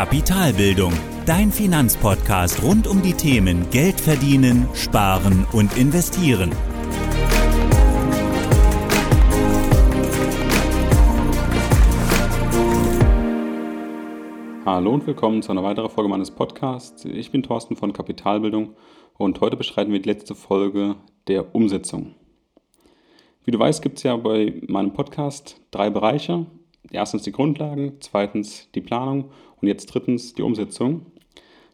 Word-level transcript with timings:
Kapitalbildung, 0.00 0.94
dein 1.26 1.52
Finanzpodcast 1.52 2.62
rund 2.62 2.86
um 2.86 3.02
die 3.02 3.12
Themen 3.12 3.68
Geld 3.70 4.00
verdienen, 4.00 4.66
sparen 4.72 5.46
und 5.52 5.76
investieren. 5.76 6.52
Hallo 14.64 14.94
und 14.94 15.06
willkommen 15.06 15.42
zu 15.42 15.52
einer 15.52 15.62
weiteren 15.62 15.90
Folge 15.90 16.08
meines 16.08 16.30
Podcasts. 16.30 17.04
Ich 17.04 17.30
bin 17.30 17.42
Thorsten 17.42 17.76
von 17.76 17.92
Kapitalbildung 17.92 18.76
und 19.18 19.38
heute 19.42 19.58
beschreiten 19.58 19.92
wir 19.92 20.00
die 20.00 20.08
letzte 20.08 20.34
Folge 20.34 20.96
der 21.28 21.54
Umsetzung. 21.54 22.14
Wie 23.44 23.50
du 23.50 23.58
weißt, 23.58 23.82
gibt 23.82 23.98
es 23.98 24.04
ja 24.04 24.16
bei 24.16 24.62
meinem 24.66 24.94
Podcast 24.94 25.60
drei 25.70 25.90
Bereiche. 25.90 26.46
Erstens 26.90 27.22
die 27.22 27.32
Grundlagen, 27.32 27.92
zweitens 28.00 28.68
die 28.74 28.80
Planung 28.80 29.30
und 29.60 29.68
jetzt 29.68 29.86
drittens 29.86 30.34
die 30.34 30.42
Umsetzung. 30.42 31.06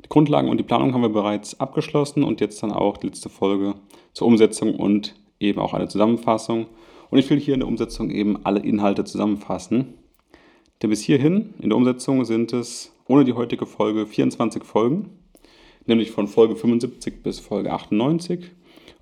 Die 0.04 0.08
Grundlagen 0.08 0.48
und 0.48 0.58
die 0.58 0.64
Planung 0.64 0.92
haben 0.92 1.02
wir 1.02 1.08
bereits 1.08 1.58
abgeschlossen 1.58 2.22
und 2.22 2.40
jetzt 2.40 2.62
dann 2.62 2.72
auch 2.72 2.98
die 2.98 3.06
letzte 3.06 3.30
Folge 3.30 3.74
zur 4.12 4.26
Umsetzung 4.26 4.74
und 4.74 5.14
eben 5.40 5.58
auch 5.58 5.74
eine 5.74 5.88
Zusammenfassung. 5.88 6.66
Und 7.10 7.18
ich 7.18 7.30
will 7.30 7.40
hier 7.40 7.54
in 7.54 7.60
der 7.60 7.68
Umsetzung 7.68 8.10
eben 8.10 8.44
alle 8.44 8.60
Inhalte 8.60 9.04
zusammenfassen. 9.04 9.94
Denn 10.82 10.90
bis 10.90 11.02
hierhin 11.02 11.54
in 11.60 11.70
der 11.70 11.78
Umsetzung 11.78 12.24
sind 12.24 12.52
es 12.52 12.92
ohne 13.08 13.24
die 13.24 13.32
heutige 13.32 13.66
Folge 13.66 14.06
24 14.06 14.64
Folgen, 14.64 15.10
nämlich 15.86 16.10
von 16.10 16.26
Folge 16.28 16.56
75 16.56 17.22
bis 17.22 17.40
Folge 17.40 17.72
98. 17.72 18.50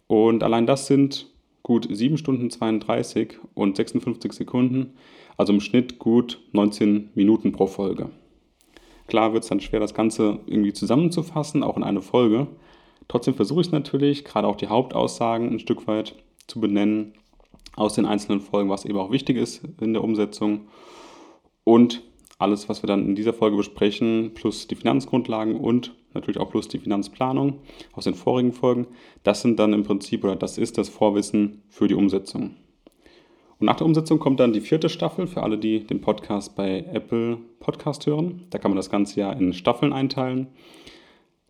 Und 0.06 0.42
allein 0.42 0.66
das 0.66 0.86
sind 0.86 1.30
gut 1.62 1.88
7 1.90 2.18
Stunden 2.18 2.50
32 2.50 3.38
und 3.54 3.76
56 3.76 4.32
Sekunden, 4.32 4.92
also 5.36 5.52
im 5.52 5.60
Schnitt 5.60 5.98
gut 5.98 6.40
19 6.52 7.10
Minuten 7.14 7.52
pro 7.52 7.66
Folge. 7.66 8.10
Klar 9.06 9.32
wird 9.32 9.42
es 9.42 9.48
dann 9.48 9.60
schwer, 9.60 9.80
das 9.80 9.94
Ganze 9.94 10.40
irgendwie 10.46 10.72
zusammenzufassen, 10.72 11.62
auch 11.62 11.76
in 11.76 11.82
eine 11.82 12.02
Folge. 12.02 12.46
Trotzdem 13.08 13.34
versuche 13.34 13.60
ich 13.60 13.66
es 13.66 13.72
natürlich, 13.72 14.24
gerade 14.24 14.48
auch 14.48 14.56
die 14.56 14.68
Hauptaussagen 14.68 15.50
ein 15.50 15.58
Stück 15.58 15.86
weit 15.86 16.14
zu 16.46 16.60
benennen 16.60 17.12
aus 17.76 17.94
den 17.94 18.06
einzelnen 18.06 18.40
Folgen, 18.40 18.70
was 18.70 18.84
eben 18.84 18.98
auch 18.98 19.10
wichtig 19.10 19.36
ist 19.36 19.62
in 19.80 19.92
der 19.92 20.04
Umsetzung. 20.04 20.68
Und 21.64 22.02
alles, 22.38 22.68
was 22.68 22.82
wir 22.82 22.86
dann 22.86 23.06
in 23.06 23.14
dieser 23.14 23.32
Folge 23.32 23.56
besprechen, 23.56 24.32
plus 24.34 24.66
die 24.66 24.74
Finanzgrundlagen 24.74 25.56
und 25.56 25.94
natürlich 26.14 26.38
auch 26.38 26.50
plus 26.50 26.68
die 26.68 26.78
Finanzplanung 26.78 27.60
aus 27.92 28.04
den 28.04 28.14
vorigen 28.14 28.52
Folgen, 28.52 28.86
das 29.22 29.42
sind 29.42 29.58
dann 29.58 29.72
im 29.72 29.82
Prinzip 29.82 30.24
oder 30.24 30.36
das 30.36 30.58
ist 30.58 30.78
das 30.78 30.88
Vorwissen 30.88 31.62
für 31.68 31.88
die 31.88 31.94
Umsetzung. 31.94 32.56
Nach 33.64 33.76
der 33.76 33.86
Umsetzung 33.86 34.18
kommt 34.18 34.40
dann 34.40 34.52
die 34.52 34.60
vierte 34.60 34.90
Staffel 34.90 35.26
für 35.26 35.42
alle, 35.42 35.56
die 35.56 35.84
den 35.84 36.02
Podcast 36.02 36.54
bei 36.54 36.84
Apple 36.92 37.38
Podcast 37.60 38.04
hören. 38.04 38.42
Da 38.50 38.58
kann 38.58 38.70
man 38.70 38.76
das 38.76 38.90
Ganze 38.90 39.20
ja 39.20 39.32
in 39.32 39.54
Staffeln 39.54 39.94
einteilen. 39.94 40.48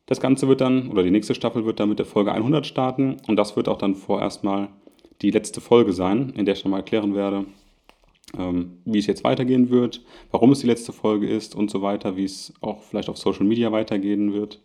Das 0.07 0.21
Ganze 0.21 0.47
wird 0.47 0.61
dann, 0.61 0.91
oder 0.91 1.03
die 1.03 1.11
nächste 1.11 1.35
Staffel 1.35 1.65
wird 1.67 1.81
dann 1.81 1.89
mit 1.89 1.99
der 1.99 2.07
Folge 2.07 2.31
100 2.31 2.69
starten 2.69 3.17
und 3.27 3.35
das 3.35 3.57
wird 3.57 3.69
auch 3.69 3.79
dann 3.79 3.97
vorerst 3.97 4.45
mal 4.45 4.69
die 5.23 5.33
letzte 5.33 5.61
Folge 5.61 5.93
sein, 5.93 6.33
in 6.37 6.45
der 6.45 6.55
ich 6.55 6.63
nochmal 6.63 6.81
erklären 6.81 7.17
werde, 7.17 7.47
ähm, 8.39 8.79
wie 8.85 9.01
es 9.01 9.09
jetzt 9.09 9.25
weitergehen 9.25 9.71
wird, 9.71 10.01
warum 10.31 10.53
es 10.53 10.61
die 10.61 10.69
letzte 10.69 10.93
Folge 10.93 11.29
ist 11.29 11.57
und 11.57 11.69
so 11.69 11.83
weiter, 11.83 12.17
wie 12.17 12.25
es 12.25 12.53
auch 12.61 12.83
vielleicht 12.83 13.09
auf 13.09 13.19
Social 13.19 13.45
Media 13.45 13.73
weitergehen 13.73 14.33
wird. 14.33 14.61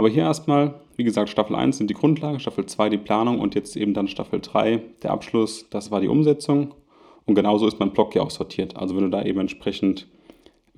Aber 0.00 0.08
hier 0.08 0.22
erstmal, 0.22 0.80
wie 0.96 1.04
gesagt, 1.04 1.28
Staffel 1.28 1.54
1 1.54 1.76
sind 1.76 1.90
die 1.90 1.94
Grundlagen, 1.94 2.40
Staffel 2.40 2.64
2 2.64 2.88
die 2.88 2.96
Planung 2.96 3.38
und 3.38 3.54
jetzt 3.54 3.76
eben 3.76 3.92
dann 3.92 4.08
Staffel 4.08 4.40
3 4.40 4.80
der 5.02 5.10
Abschluss, 5.10 5.68
das 5.68 5.90
war 5.90 6.00
die 6.00 6.08
Umsetzung. 6.08 6.74
Und 7.26 7.34
genauso 7.34 7.66
ist 7.66 7.78
mein 7.78 7.92
Blog 7.92 8.14
ja 8.14 8.22
auch 8.22 8.30
sortiert. 8.30 8.78
Also 8.78 8.96
wenn 8.96 9.02
du 9.02 9.10
da 9.10 9.22
eben 9.22 9.40
entsprechend 9.40 10.08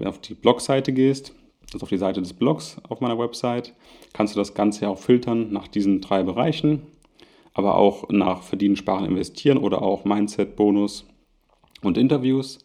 auf 0.05 0.19
die 0.19 0.34
Blogseite 0.34 0.93
gehst, 0.93 1.37
ist 1.73 1.84
auf 1.84 1.89
die 1.89 1.98
Seite 1.98 2.20
des 2.20 2.33
Blogs 2.33 2.78
auf 2.88 3.00
meiner 3.00 3.16
Website, 3.16 3.75
kannst 4.12 4.34
du 4.34 4.41
das 4.41 4.55
Ganze 4.55 4.87
ja 4.87 4.88
auch 4.88 4.99
filtern 4.99 5.53
nach 5.53 5.69
diesen 5.69 6.00
drei 6.00 6.25
Bereichen, 6.25 6.83
aber 7.54 7.77
auch 7.77 8.09
nach 8.09 8.43
Verdienen, 8.43 8.75
Sparen, 8.75 9.04
Investieren 9.04 9.59
oder 9.59 9.83
auch 9.83 10.04
Mindset, 10.04 10.56
Bonus 10.56 11.06
und 11.81 11.97
Interviews. 11.97 12.59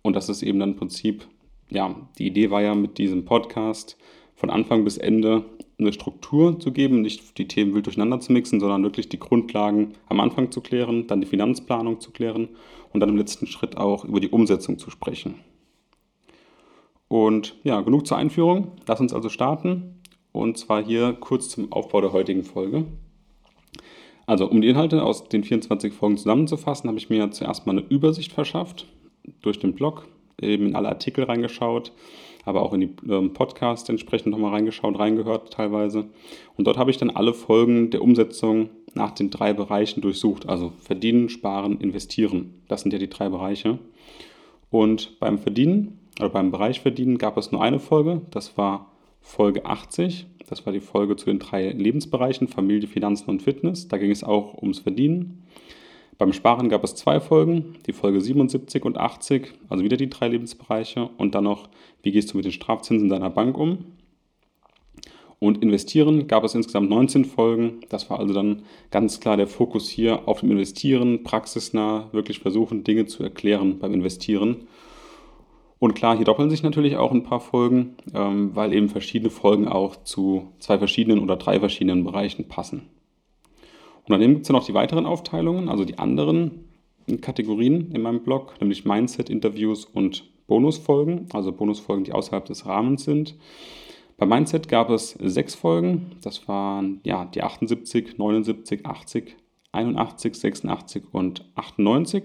Und 0.00 0.16
das 0.16 0.30
ist 0.30 0.42
eben 0.42 0.58
dann 0.58 0.70
im 0.70 0.76
Prinzip, 0.76 1.28
ja, 1.68 1.94
die 2.16 2.28
Idee 2.28 2.50
war 2.50 2.62
ja 2.62 2.74
mit 2.74 2.96
diesem 2.96 3.26
Podcast 3.26 3.98
von 4.36 4.48
Anfang 4.48 4.84
bis 4.84 4.96
Ende 4.96 5.44
eine 5.78 5.92
Struktur 5.92 6.58
zu 6.58 6.72
geben, 6.72 7.02
nicht 7.02 7.38
die 7.38 7.46
Themen 7.46 7.74
wild 7.74 7.86
durcheinander 7.86 8.20
zu 8.20 8.32
mixen, 8.32 8.58
sondern 8.60 8.82
wirklich 8.82 9.08
die 9.08 9.18
Grundlagen 9.18 9.94
am 10.08 10.20
Anfang 10.20 10.50
zu 10.50 10.60
klären, 10.60 11.06
dann 11.06 11.20
die 11.20 11.26
Finanzplanung 11.26 12.00
zu 12.00 12.10
klären 12.10 12.48
und 12.92 13.00
dann 13.00 13.10
im 13.10 13.16
letzten 13.16 13.46
Schritt 13.46 13.76
auch 13.76 14.04
über 14.04 14.20
die 14.20 14.30
Umsetzung 14.30 14.78
zu 14.78 14.90
sprechen. 14.90 15.36
Und 17.06 17.56
ja, 17.64 17.80
genug 17.80 18.06
zur 18.06 18.18
Einführung. 18.18 18.72
Lass 18.86 19.00
uns 19.00 19.14
also 19.14 19.28
starten. 19.28 20.00
Und 20.32 20.58
zwar 20.58 20.84
hier 20.84 21.14
kurz 21.14 21.48
zum 21.48 21.72
Aufbau 21.72 22.00
der 22.00 22.12
heutigen 22.12 22.44
Folge. 22.44 22.84
Also, 24.26 24.46
um 24.50 24.60
die 24.60 24.68
Inhalte 24.68 25.02
aus 25.02 25.28
den 25.28 25.42
24 25.42 25.94
Folgen 25.94 26.18
zusammenzufassen, 26.18 26.88
habe 26.88 26.98
ich 26.98 27.08
mir 27.08 27.30
zuerst 27.30 27.66
mal 27.66 27.72
eine 27.72 27.86
Übersicht 27.88 28.32
verschafft 28.32 28.86
durch 29.40 29.58
den 29.58 29.74
Blog, 29.74 30.06
eben 30.40 30.66
in 30.66 30.76
alle 30.76 30.88
Artikel 30.88 31.24
reingeschaut, 31.24 31.92
aber 32.44 32.62
auch 32.62 32.72
in 32.72 32.80
die 32.80 32.90
ähm, 33.10 33.32
Podcasts 33.32 33.88
entsprechend 33.88 34.32
nochmal 34.32 34.52
reingeschaut, 34.52 34.98
reingehört 34.98 35.52
teilweise. 35.52 36.06
Und 36.56 36.66
dort 36.66 36.78
habe 36.78 36.90
ich 36.90 36.96
dann 36.96 37.10
alle 37.10 37.34
Folgen 37.34 37.90
der 37.90 38.02
Umsetzung 38.02 38.70
nach 38.94 39.10
den 39.10 39.30
drei 39.30 39.52
Bereichen 39.52 40.00
durchsucht. 40.00 40.48
Also 40.48 40.72
verdienen, 40.80 41.28
sparen, 41.28 41.80
investieren. 41.80 42.62
Das 42.68 42.82
sind 42.82 42.92
ja 42.92 42.98
die 42.98 43.10
drei 43.10 43.28
Bereiche. 43.28 43.78
Und 44.70 45.18
beim 45.20 45.38
Verdienen, 45.38 45.98
oder 46.18 46.30
beim 46.30 46.50
Bereich 46.50 46.80
Verdienen, 46.80 47.18
gab 47.18 47.36
es 47.36 47.52
nur 47.52 47.62
eine 47.62 47.78
Folge. 47.78 48.22
Das 48.30 48.56
war 48.56 48.92
Folge 49.20 49.66
80. 49.66 50.26
Das 50.48 50.64
war 50.64 50.72
die 50.72 50.80
Folge 50.80 51.16
zu 51.16 51.26
den 51.26 51.38
drei 51.38 51.70
Lebensbereichen 51.70 52.48
Familie, 52.48 52.88
Finanzen 52.88 53.28
und 53.30 53.42
Fitness. 53.42 53.88
Da 53.88 53.98
ging 53.98 54.10
es 54.10 54.24
auch 54.24 54.54
ums 54.54 54.78
Verdienen. 54.78 55.42
Beim 56.18 56.32
Sparen 56.32 56.68
gab 56.68 56.82
es 56.82 56.96
zwei 56.96 57.20
Folgen, 57.20 57.76
die 57.86 57.92
Folge 57.92 58.20
77 58.20 58.84
und 58.84 58.98
80, 58.98 59.52
also 59.68 59.84
wieder 59.84 59.96
die 59.96 60.10
drei 60.10 60.26
Lebensbereiche 60.26 61.08
und 61.16 61.36
dann 61.36 61.44
noch, 61.44 61.68
wie 62.02 62.10
gehst 62.10 62.32
du 62.32 62.36
mit 62.36 62.44
den 62.44 62.50
Strafzinsen 62.50 63.08
deiner 63.08 63.30
Bank 63.30 63.56
um? 63.56 63.84
Und 65.38 65.62
investieren 65.62 66.26
gab 66.26 66.42
es 66.42 66.56
insgesamt 66.56 66.90
19 66.90 67.24
Folgen. 67.24 67.82
Das 67.88 68.10
war 68.10 68.18
also 68.18 68.34
dann 68.34 68.62
ganz 68.90 69.20
klar 69.20 69.36
der 69.36 69.46
Fokus 69.46 69.88
hier 69.88 70.26
auf 70.26 70.40
dem 70.40 70.50
Investieren, 70.50 71.22
praxisnah, 71.22 72.08
wirklich 72.10 72.40
versuchen, 72.40 72.82
Dinge 72.82 73.06
zu 73.06 73.22
erklären 73.22 73.78
beim 73.78 73.94
Investieren. 73.94 74.66
Und 75.78 75.94
klar, 75.94 76.16
hier 76.16 76.24
doppeln 76.24 76.50
sich 76.50 76.64
natürlich 76.64 76.96
auch 76.96 77.12
ein 77.12 77.22
paar 77.22 77.38
Folgen, 77.38 77.94
ähm, 78.12 78.56
weil 78.56 78.72
eben 78.72 78.88
verschiedene 78.88 79.30
Folgen 79.30 79.68
auch 79.68 80.02
zu 80.02 80.48
zwei 80.58 80.78
verschiedenen 80.78 81.20
oder 81.20 81.36
drei 81.36 81.60
verschiedenen 81.60 82.02
Bereichen 82.02 82.48
passen. 82.48 82.88
Und 84.08 84.12
daneben 84.12 84.34
gibt 84.34 84.44
es 84.44 84.48
ja 84.48 84.54
noch 84.54 84.64
die 84.64 84.72
weiteren 84.72 85.04
Aufteilungen, 85.04 85.68
also 85.68 85.84
die 85.84 85.98
anderen 85.98 86.64
Kategorien 87.20 87.92
in 87.92 88.00
meinem 88.00 88.22
Blog, 88.22 88.54
nämlich 88.58 88.86
Mindset-Interviews 88.86 89.84
und 89.84 90.24
Bonusfolgen, 90.46 91.26
also 91.34 91.52
Bonusfolgen, 91.52 92.04
die 92.04 92.12
außerhalb 92.12 92.46
des 92.46 92.64
Rahmens 92.64 93.04
sind. 93.04 93.36
Bei 94.16 94.24
Mindset 94.24 94.66
gab 94.66 94.88
es 94.88 95.10
sechs 95.10 95.54
Folgen, 95.54 96.12
das 96.22 96.48
waren 96.48 97.00
ja 97.04 97.26
die 97.26 97.42
78, 97.42 98.16
79, 98.16 98.86
80, 98.86 99.36
81, 99.72 100.34
86 100.34 101.04
und 101.12 101.44
98. 101.54 102.24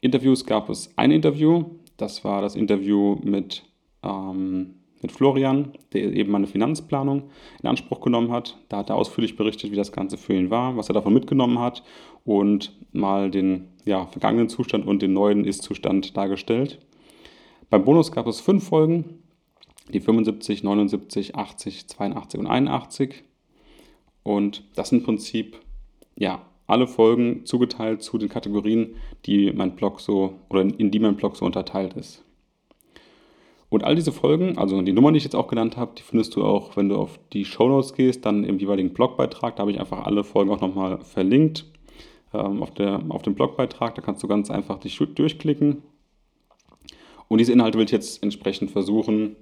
Interviews 0.00 0.44
gab 0.44 0.68
es 0.70 0.90
ein 0.96 1.12
Interview, 1.12 1.66
das 1.98 2.24
war 2.24 2.42
das 2.42 2.56
Interview 2.56 3.16
mit 3.22 3.62
ähm, 4.02 4.79
mit 5.02 5.12
Florian, 5.12 5.72
der 5.92 6.12
eben 6.12 6.30
meine 6.30 6.46
Finanzplanung 6.46 7.30
in 7.62 7.68
Anspruch 7.68 8.00
genommen 8.00 8.30
hat. 8.30 8.58
Da 8.68 8.78
hat 8.78 8.90
er 8.90 8.96
ausführlich 8.96 9.36
berichtet, 9.36 9.70
wie 9.70 9.76
das 9.76 9.92
Ganze 9.92 10.18
für 10.18 10.34
ihn 10.34 10.50
war, 10.50 10.76
was 10.76 10.88
er 10.88 10.94
davon 10.94 11.14
mitgenommen 11.14 11.58
hat 11.58 11.82
und 12.24 12.76
mal 12.92 13.30
den 13.30 13.68
ja, 13.84 14.06
vergangenen 14.06 14.48
Zustand 14.48 14.86
und 14.86 15.02
den 15.02 15.12
neuen 15.12 15.44
Ist-Zustand 15.44 16.16
dargestellt. 16.16 16.78
Beim 17.70 17.84
Bonus 17.84 18.12
gab 18.12 18.26
es 18.26 18.40
fünf 18.40 18.68
Folgen, 18.68 19.22
die 19.92 20.00
75, 20.00 20.62
79, 20.62 21.34
80, 21.36 21.88
82 21.88 22.40
und 22.40 22.46
81. 22.46 23.24
Und 24.22 24.64
das 24.74 24.90
sind 24.90 24.98
im 24.98 25.04
Prinzip 25.04 25.58
ja, 26.16 26.42
alle 26.66 26.86
Folgen 26.86 27.46
zugeteilt 27.46 28.02
zu 28.02 28.18
den 28.18 28.28
Kategorien, 28.28 28.96
die 29.26 29.52
mein 29.52 29.74
Blog 29.76 30.00
so 30.00 30.38
oder 30.48 30.62
in 30.62 30.90
die 30.90 31.00
mein 31.00 31.16
Blog 31.16 31.36
so 31.36 31.44
unterteilt 31.44 31.94
ist. 31.94 32.24
Und 33.70 33.84
all 33.84 33.94
diese 33.94 34.10
Folgen, 34.10 34.58
also 34.58 34.82
die 34.82 34.92
Nummern, 34.92 35.14
die 35.14 35.18
ich 35.18 35.24
jetzt 35.24 35.36
auch 35.36 35.46
genannt 35.46 35.76
habe, 35.76 35.92
die 35.96 36.02
findest 36.02 36.34
du 36.34 36.44
auch, 36.44 36.76
wenn 36.76 36.88
du 36.88 36.96
auf 36.96 37.20
die 37.32 37.44
Show 37.44 37.68
Notes 37.68 37.94
gehst, 37.94 38.26
dann 38.26 38.42
im 38.42 38.58
jeweiligen 38.58 38.92
Blogbeitrag. 38.92 39.56
Da 39.56 39.60
habe 39.60 39.70
ich 39.70 39.78
einfach 39.78 40.04
alle 40.04 40.24
Folgen 40.24 40.50
auch 40.50 40.60
nochmal 40.60 40.98
verlinkt 41.00 41.66
ähm, 42.34 42.62
auf, 42.62 42.72
der, 42.72 43.00
auf 43.08 43.22
dem 43.22 43.34
Blogbeitrag. 43.34 43.94
Da 43.94 44.02
kannst 44.02 44.24
du 44.24 44.28
ganz 44.28 44.50
einfach 44.50 44.78
dich 44.78 44.98
durchklicken. 44.98 45.82
Und 47.28 47.38
diese 47.38 47.52
Inhalte 47.52 47.78
will 47.78 47.84
ich 47.84 47.92
jetzt 47.92 48.24
entsprechend 48.24 48.72
versuchen, 48.72 49.36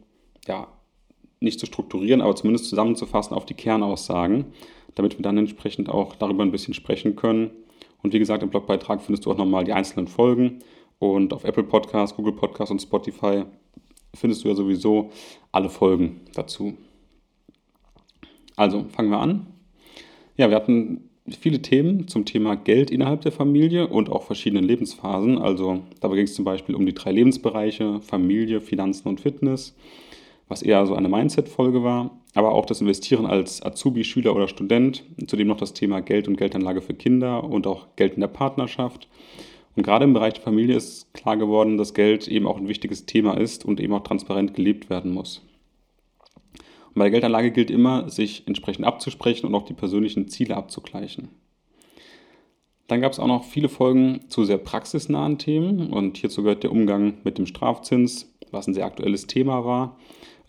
ja, 0.47 0.69
nicht 1.41 1.59
zu 1.59 1.65
strukturieren, 1.65 2.21
aber 2.21 2.37
zumindest 2.37 2.69
zusammenzufassen 2.69 3.35
auf 3.35 3.47
die 3.47 3.55
Kernaussagen, 3.55 4.47
damit 4.95 5.17
wir 5.17 5.23
dann 5.23 5.39
entsprechend 5.39 5.89
auch 5.89 6.17
darüber 6.17 6.43
ein 6.43 6.51
bisschen 6.51 6.75
sprechen 6.75 7.17
können. 7.17 7.51
Und 8.03 8.13
wie 8.13 8.19
gesagt, 8.19 8.43
im 8.43 8.51
Blogbeitrag 8.51 9.01
findest 9.01 9.25
du 9.25 9.33
auch 9.33 9.39
nochmal 9.39 9.65
die 9.65 9.73
einzelnen 9.73 10.07
Folgen. 10.07 10.59
Und 10.99 11.33
auf 11.33 11.45
Apple 11.45 11.63
Podcasts, 11.63 12.15
Google 12.15 12.35
Podcasts 12.35 12.73
und 12.73 12.83
Spotify 12.83 13.45
findest 14.19 14.45
du 14.45 14.49
ja 14.49 14.55
sowieso 14.55 15.11
alle 15.53 15.71
Folgen 15.71 16.21
dazu. 16.35 16.75
Also 18.57 18.87
fangen 18.91 19.11
wir 19.11 19.21
an. 19.21 19.47
Ja, 20.37 20.49
wir 20.49 20.57
hatten 20.57 21.09
viele 21.37 21.61
Themen 21.63 22.09
zum 22.09 22.25
Thema 22.25 22.57
Geld 22.57 22.91
innerhalb 22.91 23.21
der 23.23 23.33
Familie 23.33 23.89
und 23.89 24.11
auch 24.11 24.23
verschiedenen 24.23 24.65
Lebensphasen. 24.65 25.39
Also 25.39 25.81
dabei 26.01 26.17
ging 26.17 26.25
es 26.25 26.35
zum 26.35 26.45
Beispiel 26.45 26.75
um 26.75 26.87
die 26.87 26.95
drei 26.95 27.13
Lebensbereiche 27.13 28.01
Familie, 28.01 28.61
Finanzen 28.61 29.09
und 29.09 29.21
Fitness, 29.21 29.77
was 30.49 30.63
eher 30.63 30.87
so 30.87 30.95
eine 30.95 31.09
Mindset-Folge 31.09 31.83
war, 31.83 32.19
aber 32.35 32.53
auch 32.53 32.67
das 32.67 32.81
Investieren 32.81 33.27
als 33.27 33.63
Azubi, 33.63 34.05
Schüler 34.05 34.35
oder 34.35 34.49
Student, 34.49 35.05
zudem 35.27 35.49
noch 35.49 35.59
das 35.59 35.75
Thema 35.75 36.01
Geld 36.01 36.29
und 36.29 36.37
Geldanlage 36.37 36.81
für 36.81 36.95
Kinder 36.95 37.45
und 37.45 37.67
auch 37.67 37.89
Geld 37.97 38.15
in 38.15 38.21
der 38.21 38.29
Partnerschaft. 38.29 39.09
Und 39.79 39.85
gerade 39.85 40.07
im 40.07 40.13
Bereich 40.13 40.35
der 40.35 40.43
Familie 40.43 40.75
ist 40.75 41.15
klar 41.15 41.37
geworden, 41.37 41.79
dass 41.79 41.95
Geld 41.95 42.27
eben 42.27 42.49
auch 42.49 42.57
ein 42.57 42.67
wichtiges 42.67 43.07
Thema 43.07 43.35
ist 43.35 43.65
und 43.65 43.79
eben 43.79 43.95
auch 43.95 44.03
transparent 44.03 44.55
gelebt 44.55 44.91
werden 44.91 45.13
muss. 45.13 45.41
Und 46.89 46.95
bei 46.97 47.05
der 47.05 47.13
Geldanlage 47.13 47.53
gilt 47.53 47.71
immer, 47.71 48.11
sich 48.11 48.43
entsprechend 48.49 48.85
abzusprechen 48.85 49.47
und 49.47 49.55
auch 49.55 49.65
die 49.65 49.75
persönlichen 49.75 50.27
Ziele 50.27 50.57
abzugleichen. 50.57 51.29
Dann 52.89 53.01
gab 53.01 53.13
es 53.13 53.21
auch 53.21 53.29
noch 53.29 53.45
viele 53.45 53.69
Folgen 53.69 54.23
zu 54.29 54.45
sehr 54.45 54.59
praxisnahen 54.59 55.39
Themen 55.39 55.93
und 55.93 56.17
hierzu 56.17 56.43
gehört 56.43 56.65
der 56.65 56.73
Umgang 56.73 57.19
mit 57.23 57.39
dem 57.39 57.47
Strafzins, 57.47 58.35
was 58.53 58.67
ein 58.67 58.75
sehr 58.75 58.87
aktuelles 58.87 59.27
Thema 59.27 59.65
war. 59.65 59.97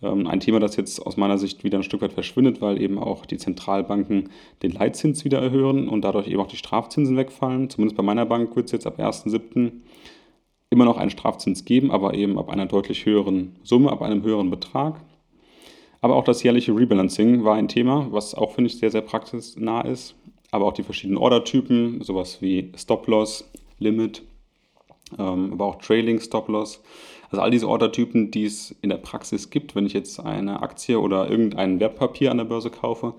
Ähm, 0.01 0.28
ein 0.28 0.40
Thema, 0.40 0.60
das 0.60 0.75
jetzt 0.75 1.06
aus 1.06 1.18
meiner 1.18 1.38
Sicht 1.38 1.63
wieder 1.63 1.78
ein 1.78 1.84
Stück 1.84 2.01
weit 2.01 2.13
verschwindet, 2.13 2.62
weil 2.62 2.81
eben 2.81 2.98
auch 2.98 3.25
die 3.25 3.38
Zentralbanken 3.38 4.30
den 4.63 4.72
Leitzins 4.72 5.25
wieder 5.25 5.40
erhöhen 5.40 5.90
und 5.90 6.01
dadurch 6.01 6.28
eben 6.28 6.40
auch 6.40 6.48
die 6.48 6.57
Strafzinsen 6.57 7.18
wegfallen. 7.18 7.69
Zumindest 7.69 7.98
bei 7.98 8.04
meiner 8.04 8.25
Bank 8.25 8.56
wird 8.56 8.68
es 8.68 8.72
jetzt 8.72 8.88
ab 8.88 9.00
1.7. 9.00 9.72
immer 10.69 10.86
noch 10.86 10.98
einen 10.98 11.10
Strafzins 11.10 11.66
geben, 11.66 11.92
aber 11.92 12.13
eben 12.13 12.38
ab 12.38 12.50
einer 12.50 12.66
deutlich 12.66 13.06
höheren 13.06 13.56
Summe, 13.63 13.92
ab 13.92 14.01
einem 14.01 14.24
höheren 14.24 14.50
Betrag. 14.50 15.01
Aber 16.01 16.16
auch 16.16 16.24
das 16.24 16.44
jährliche 16.44 16.75
Rebalancing 16.75 17.44
war 17.44 17.56
ein 17.56 17.68
Thema, 17.68 18.07
was 18.12 18.34
auch, 18.34 18.54
finde 18.54 18.69
ich, 18.69 18.78
sehr, 18.78 18.92
sehr 18.92 19.01
praxisnah 19.01 19.81
ist. 19.81 20.16
Aber 20.51 20.66
auch 20.66 20.74
die 20.74 20.84
verschiedenen 20.84 21.18
Ordertypen, 21.18 22.01
sowas 22.01 22.42
wie 22.42 22.72
Stop-Loss, 22.75 23.51
Limit, 23.80 24.24
ähm, 25.18 25.54
aber 25.54 25.66
auch 25.66 25.75
Trailing 25.75 26.19
Stop-Loss. 26.19 26.81
Also 27.31 27.42
all 27.42 27.52
diese 27.52 27.68
Ordertypen, 27.68 28.31
die 28.31 28.46
es 28.46 28.76
in 28.81 28.90
der 28.90 28.98
Praxis 28.98 29.50
gibt, 29.50 29.76
wenn 29.76 29.86
ich 29.86 29.94
jetzt 29.94 30.20
eine 30.20 30.62
Aktie 30.62 31.00
oder 31.00 31.30
irgendein 31.30 31.80
Wertpapier 31.80 32.31
an 32.31 32.38
der 32.38 32.46
Börse 32.46 32.70
kaufe, 32.70 33.14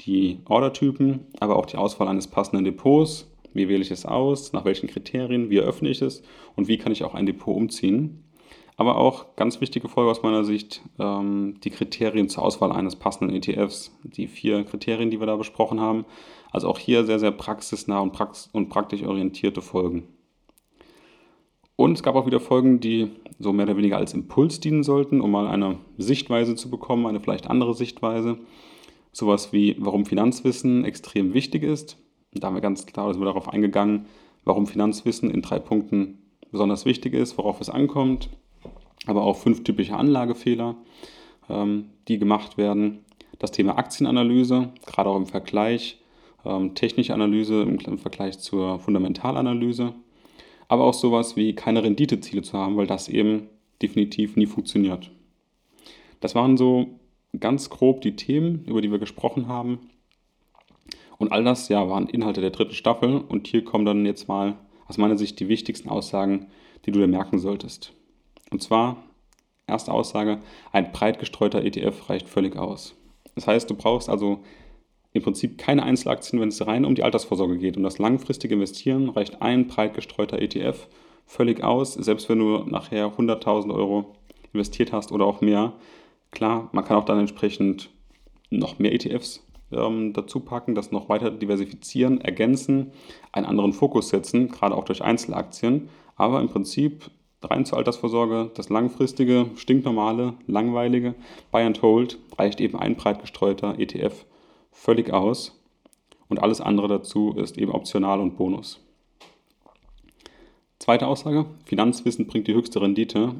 die 0.00 0.38
Ordertypen, 0.48 1.26
aber 1.40 1.56
auch 1.56 1.66
die 1.66 1.76
Auswahl 1.76 2.08
eines 2.08 2.28
passenden 2.28 2.64
Depots, 2.64 3.28
wie 3.52 3.68
wähle 3.68 3.82
ich 3.82 3.90
es 3.90 4.06
aus, 4.06 4.52
nach 4.52 4.64
welchen 4.64 4.88
Kriterien, 4.88 5.50
wie 5.50 5.56
eröffne 5.56 5.88
ich 5.88 6.02
es 6.02 6.22
und 6.54 6.68
wie 6.68 6.78
kann 6.78 6.92
ich 6.92 7.02
auch 7.02 7.14
ein 7.14 7.26
Depot 7.26 7.56
umziehen. 7.56 8.22
Aber 8.76 8.96
auch 8.96 9.34
ganz 9.34 9.60
wichtige 9.60 9.88
Folge 9.88 10.12
aus 10.12 10.22
meiner 10.22 10.44
Sicht, 10.44 10.82
ähm, 11.00 11.56
die 11.64 11.70
Kriterien 11.70 12.28
zur 12.28 12.44
Auswahl 12.44 12.70
eines 12.70 12.94
passenden 12.94 13.34
ETFs, 13.34 13.90
die 14.04 14.28
vier 14.28 14.62
Kriterien, 14.62 15.10
die 15.10 15.18
wir 15.18 15.26
da 15.26 15.34
besprochen 15.34 15.80
haben. 15.80 16.04
Also 16.52 16.68
auch 16.68 16.78
hier 16.78 17.04
sehr, 17.04 17.18
sehr 17.18 17.32
praxisnah 17.32 17.98
und, 17.98 18.12
praktisch 18.68 19.02
orientierte 19.02 19.62
Folgen. 19.62 20.04
Und 21.80 21.92
es 21.92 22.02
gab 22.02 22.16
auch 22.16 22.26
wieder 22.26 22.40
Folgen, 22.40 22.80
die 22.80 23.12
so 23.38 23.52
mehr 23.52 23.66
oder 23.66 23.76
weniger 23.76 23.98
als 23.98 24.12
Impuls 24.12 24.58
dienen 24.58 24.82
sollten, 24.82 25.20
um 25.20 25.30
mal 25.30 25.46
eine 25.46 25.78
Sichtweise 25.96 26.56
zu 26.56 26.70
bekommen, 26.70 27.06
eine 27.06 27.20
vielleicht 27.20 27.48
andere 27.48 27.72
Sichtweise. 27.72 28.36
Sowas 29.12 29.52
wie, 29.52 29.76
warum 29.78 30.04
Finanzwissen 30.04 30.84
extrem 30.84 31.34
wichtig 31.34 31.62
ist. 31.62 31.96
Und 32.34 32.42
da 32.42 32.48
haben 32.48 32.56
wir 32.56 32.62
ganz 32.62 32.84
klar 32.84 33.12
sind 33.12 33.22
wir 33.22 33.26
darauf 33.26 33.48
eingegangen, 33.48 34.06
warum 34.44 34.66
Finanzwissen 34.66 35.30
in 35.30 35.40
drei 35.40 35.60
Punkten 35.60 36.18
besonders 36.50 36.84
wichtig 36.84 37.14
ist, 37.14 37.38
worauf 37.38 37.60
es 37.60 37.70
ankommt, 37.70 38.28
aber 39.06 39.22
auch 39.22 39.36
fünf 39.36 39.62
typische 39.62 39.94
Anlagefehler, 39.94 40.74
ähm, 41.48 41.90
die 42.08 42.18
gemacht 42.18 42.58
werden. 42.58 43.04
Das 43.38 43.52
Thema 43.52 43.78
Aktienanalyse, 43.78 44.70
gerade 44.84 45.10
auch 45.10 45.16
im 45.16 45.26
Vergleich, 45.26 46.02
ähm, 46.44 46.74
technische 46.74 47.14
Analyse 47.14 47.62
im, 47.62 47.78
im 47.78 47.98
Vergleich 47.98 48.40
zur 48.40 48.80
Fundamentalanalyse, 48.80 49.94
aber 50.68 50.84
auch 50.84 50.94
sowas 50.94 51.36
wie 51.36 51.54
keine 51.54 51.82
Renditeziele 51.82 52.42
zu 52.42 52.56
haben, 52.56 52.76
weil 52.76 52.86
das 52.86 53.08
eben 53.08 53.48
definitiv 53.82 54.36
nie 54.36 54.46
funktioniert. 54.46 55.10
Das 56.20 56.34
waren 56.34 56.56
so 56.56 56.98
ganz 57.38 57.70
grob 57.70 58.00
die 58.02 58.16
Themen, 58.16 58.64
über 58.66 58.80
die 58.80 58.90
wir 58.90 58.98
gesprochen 58.98 59.48
haben. 59.48 59.90
Und 61.18 61.32
all 61.32 61.42
das 61.44 61.68
ja, 61.68 61.88
waren 61.88 62.08
Inhalte 62.08 62.40
der 62.40 62.50
dritten 62.50 62.74
Staffel. 62.74 63.16
Und 63.16 63.46
hier 63.46 63.64
kommen 63.64 63.84
dann 63.84 64.06
jetzt 64.06 64.28
mal 64.28 64.56
aus 64.86 64.98
meiner 64.98 65.18
Sicht 65.18 65.40
die 65.40 65.48
wichtigsten 65.48 65.88
Aussagen, 65.88 66.46
die 66.86 66.92
du 66.92 67.00
dir 67.00 67.06
merken 67.06 67.38
solltest. 67.38 67.92
Und 68.50 68.62
zwar, 68.62 68.96
erste 69.66 69.92
Aussage, 69.92 70.40
ein 70.72 70.92
breit 70.92 71.18
gestreuter 71.18 71.64
ETF 71.64 72.08
reicht 72.08 72.28
völlig 72.28 72.56
aus. 72.56 72.94
Das 73.34 73.46
heißt, 73.46 73.68
du 73.70 73.74
brauchst 73.74 74.08
also 74.08 74.42
im 75.18 75.24
Prinzip 75.24 75.58
keine 75.58 75.82
Einzelaktien, 75.82 76.40
wenn 76.40 76.48
es 76.48 76.66
rein 76.66 76.84
um 76.84 76.94
die 76.94 77.02
Altersvorsorge 77.02 77.58
geht. 77.58 77.76
Und 77.76 77.82
das 77.82 77.98
langfristige 77.98 78.54
Investieren 78.54 79.10
reicht 79.10 79.42
ein 79.42 79.66
breit 79.66 79.94
gestreuter 79.94 80.40
ETF 80.40 80.88
völlig 81.26 81.62
aus, 81.62 81.94
selbst 81.94 82.28
wenn 82.28 82.38
du 82.38 82.64
nachher 82.66 83.12
100.000 83.12 83.74
Euro 83.74 84.16
investiert 84.52 84.92
hast 84.92 85.12
oder 85.12 85.26
auch 85.26 85.40
mehr. 85.40 85.74
Klar, 86.30 86.70
man 86.72 86.84
kann 86.84 86.96
auch 86.96 87.04
dann 87.04 87.18
entsprechend 87.18 87.90
noch 88.50 88.78
mehr 88.78 88.94
ETFs 88.94 89.46
ähm, 89.72 90.12
dazu 90.14 90.40
packen, 90.40 90.74
das 90.74 90.92
noch 90.92 91.08
weiter 91.08 91.30
diversifizieren, 91.30 92.20
ergänzen, 92.20 92.92
einen 93.32 93.46
anderen 93.46 93.72
Fokus 93.72 94.08
setzen, 94.08 94.48
gerade 94.48 94.74
auch 94.74 94.84
durch 94.84 95.02
Einzelaktien. 95.02 95.88
Aber 96.16 96.40
im 96.40 96.48
Prinzip 96.48 97.10
rein 97.42 97.64
zur 97.64 97.78
Altersvorsorge, 97.78 98.50
das 98.54 98.68
langfristige, 98.68 99.50
stinknormale, 99.56 100.34
langweilige 100.46 101.14
Buy 101.52 101.62
and 101.62 101.82
Hold 101.82 102.18
reicht 102.36 102.60
eben 102.60 102.78
ein 102.78 102.96
breit 102.96 103.20
gestreuter 103.20 103.78
ETF 103.78 104.24
völlig 104.78 105.12
aus 105.12 105.60
und 106.28 106.38
alles 106.38 106.60
andere 106.60 106.86
dazu 106.88 107.34
ist 107.36 107.58
eben 107.58 107.72
optional 107.72 108.20
und 108.20 108.36
Bonus. 108.36 108.80
Zweite 110.78 111.08
Aussage, 111.08 111.46
Finanzwissen 111.64 112.26
bringt 112.26 112.46
die 112.46 112.54
höchste 112.54 112.80
Rendite, 112.80 113.34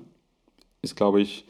ist 0.83 0.97
glaube 0.97 1.21
ich 1.21 1.45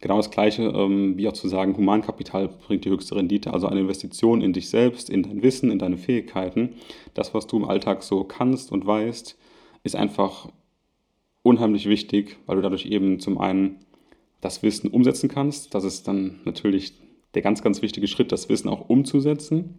genau 0.00 0.18
das 0.18 0.30
gleiche 0.30 0.64
ähm, 0.64 1.16
wie 1.16 1.26
auch 1.26 1.32
zu 1.32 1.48
sagen, 1.48 1.76
Humankapital 1.76 2.48
bringt 2.48 2.84
die 2.84 2.90
höchste 2.90 3.16
Rendite, 3.16 3.52
also 3.52 3.66
eine 3.66 3.80
Investition 3.80 4.42
in 4.42 4.52
dich 4.52 4.68
selbst, 4.68 5.08
in 5.08 5.22
dein 5.22 5.42
Wissen, 5.42 5.70
in 5.70 5.78
deine 5.78 5.96
Fähigkeiten. 5.96 6.74
Das, 7.14 7.32
was 7.32 7.46
du 7.46 7.56
im 7.56 7.64
Alltag 7.64 8.02
so 8.02 8.24
kannst 8.24 8.70
und 8.70 8.86
weißt, 8.86 9.38
ist 9.82 9.96
einfach 9.96 10.50
unheimlich 11.42 11.88
wichtig, 11.88 12.36
weil 12.44 12.56
du 12.56 12.62
dadurch 12.62 12.84
eben 12.84 13.20
zum 13.20 13.38
einen 13.38 13.78
das 14.42 14.62
Wissen 14.62 14.90
umsetzen 14.90 15.28
kannst. 15.30 15.74
Das 15.74 15.84
ist 15.84 16.06
dann 16.06 16.40
natürlich 16.44 16.92
der 17.34 17.42
ganz, 17.42 17.62
ganz 17.62 17.82
wichtige 17.82 18.08
Schritt, 18.08 18.32
das 18.32 18.48
Wissen 18.48 18.68
auch 18.68 18.88
umzusetzen. 18.88 19.78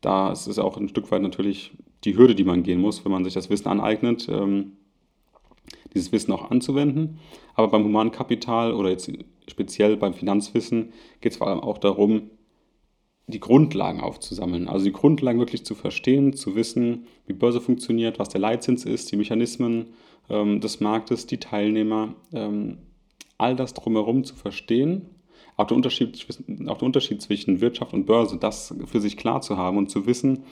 Da 0.00 0.32
ist 0.32 0.46
es 0.46 0.58
auch 0.58 0.76
ein 0.76 0.88
Stück 0.88 1.10
weit 1.10 1.22
natürlich 1.22 1.72
die 2.04 2.16
Hürde, 2.16 2.34
die 2.34 2.44
man 2.44 2.62
gehen 2.62 2.80
muss, 2.80 3.04
wenn 3.04 3.12
man 3.12 3.24
sich 3.24 3.34
das 3.34 3.50
Wissen 3.50 3.68
aneignet, 3.68 4.28
ähm, 4.30 4.72
dieses 5.94 6.12
Wissen 6.12 6.32
auch 6.32 6.50
anzuwenden. 6.50 7.18
Aber 7.54 7.68
beim 7.68 7.84
Humankapital 7.84 8.72
oder 8.72 8.90
jetzt 8.90 9.10
speziell 9.48 9.96
beim 9.96 10.14
Finanzwissen 10.14 10.92
geht 11.20 11.32
es 11.32 11.38
vor 11.38 11.48
allem 11.48 11.60
auch 11.60 11.78
darum, 11.78 12.30
die 13.26 13.40
Grundlagen 13.40 14.00
aufzusammeln. 14.00 14.68
Also 14.68 14.84
die 14.84 14.92
Grundlagen 14.92 15.38
wirklich 15.38 15.64
zu 15.64 15.74
verstehen, 15.74 16.32
zu 16.32 16.56
wissen, 16.56 17.06
wie 17.26 17.32
Börse 17.32 17.60
funktioniert, 17.60 18.18
was 18.18 18.28
der 18.28 18.40
Leitzins 18.40 18.84
ist, 18.84 19.12
die 19.12 19.16
Mechanismen 19.16 19.94
ähm, 20.28 20.60
des 20.60 20.80
Marktes, 20.80 21.26
die 21.26 21.38
Teilnehmer, 21.38 22.14
ähm, 22.32 22.78
all 23.38 23.56
das 23.56 23.74
drumherum 23.74 24.24
zu 24.24 24.34
verstehen, 24.34 25.06
auch 25.60 25.66
der, 25.66 25.76
Unterschied, 25.76 26.26
auch 26.66 26.78
der 26.78 26.86
Unterschied 26.86 27.20
zwischen 27.22 27.60
Wirtschaft 27.60 27.92
und 27.92 28.06
Börse, 28.06 28.38
das 28.38 28.74
für 28.86 29.00
sich 29.00 29.16
klar 29.16 29.40
zu 29.40 29.56
haben 29.56 29.76
und 29.76 29.90
zu 29.90 30.06
wissen, 30.06 30.44